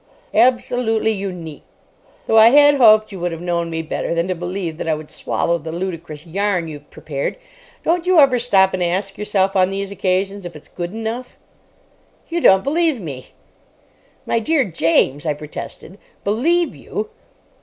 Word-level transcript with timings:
"Absolutely 0.33 1.11
unique. 1.11 1.61
Though 2.25 2.39
I 2.39 2.47
had 2.47 2.73
hoped 2.73 3.11
you 3.11 3.19
would 3.19 3.31
have 3.31 3.39
known 3.39 3.69
me 3.69 3.83
better 3.83 4.15
than 4.15 4.27
to 4.29 4.33
believe 4.33 4.77
that 4.79 4.87
I 4.87 4.95
would 4.95 5.09
swallow 5.11 5.59
the 5.59 5.71
ludicrous 5.71 6.25
yarn 6.25 6.67
you've 6.67 6.89
prepared. 6.89 7.37
Don't 7.83 8.07
you 8.07 8.17
ever 8.17 8.39
stop 8.39 8.73
and 8.73 8.81
ask 8.81 9.19
yourself 9.19 9.55
on 9.55 9.69
these 9.69 9.91
occasions 9.91 10.43
if 10.43 10.55
it's 10.55 10.67
good 10.67 10.91
enough?" 10.91 11.37
"You 12.29 12.41
don't 12.41 12.63
believe 12.63 12.99
me!" 12.99 13.33
"My 14.25 14.39
dear 14.39 14.63
James!" 14.63 15.23
I 15.27 15.35
protested. 15.35 15.99
"Believe 16.23 16.75
you!" 16.75 17.11